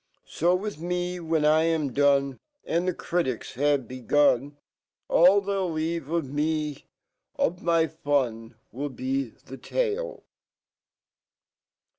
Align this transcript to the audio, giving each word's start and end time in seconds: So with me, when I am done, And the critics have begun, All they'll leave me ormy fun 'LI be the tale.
So 0.25 0.55
with 0.55 0.79
me, 0.81 1.19
when 1.19 1.45
I 1.45 1.61
am 1.65 1.93
done, 1.93 2.39
And 2.65 2.87
the 2.87 2.93
critics 2.95 3.53
have 3.53 3.87
begun, 3.87 4.57
All 5.07 5.41
they'll 5.41 5.71
leave 5.71 6.07
me 6.09 6.87
ormy 7.37 7.87
fun 7.91 8.55
'LI 8.73 8.87
be 8.87 9.29
the 9.45 9.57
tale. 9.57 10.23